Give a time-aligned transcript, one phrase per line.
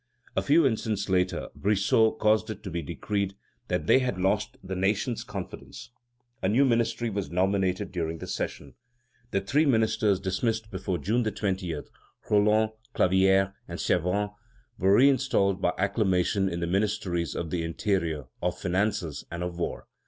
[0.35, 3.35] A few instants later, Brissot caused it to be decreed
[3.67, 5.91] that they had lost the nation's confidence.
[6.41, 8.73] A new ministry was nominated during the session.
[9.29, 11.81] The three ministers dismissed before June 20
[12.31, 14.31] Roland, Clavière, and Servan
[14.79, 19.85] were reinstalled by acclamation in the ministries of the Interior, of Finances, and of War.